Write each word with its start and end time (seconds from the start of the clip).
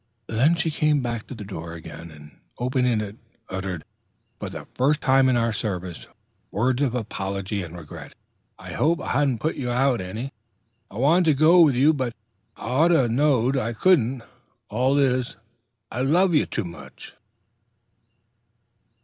Then 0.25 0.55
she 0.55 0.71
came 0.71 1.01
back 1.01 1.27
to 1.27 1.35
the 1.35 1.43
door 1.43 1.73
again, 1.75 2.09
and 2.09 2.39
opening 2.57 3.01
it, 3.01 3.17
uttered, 3.49 3.83
for 4.39 4.49
the 4.49 4.65
first 4.73 4.99
time 4.99 5.29
in 5.29 5.37
our 5.37 5.53
service, 5.53 6.07
words 6.49 6.81
of 6.81 6.95
apology 6.95 7.61
and 7.61 7.77
regret: 7.77 8.15
"I 8.57 8.71
hope 8.73 8.99
I 8.99 9.09
ha'n't 9.09 9.41
put 9.41 9.57
you 9.57 9.69
out 9.69 10.01
any. 10.01 10.33
I 10.89 10.97
wanted 10.97 11.25
to 11.25 11.33
go 11.35 11.61
with 11.61 11.75
you, 11.75 11.93
but 11.93 12.15
I 12.57 12.65
ought 12.65 12.87
to 12.87 13.07
knowed 13.09 13.55
I 13.57 13.73
couldn't. 13.73 14.23
All 14.69 14.97
is, 14.97 15.35
I 15.91 16.01
loved 16.01 16.33
you 16.33 16.47
too 16.47 16.65
much." 16.65 17.13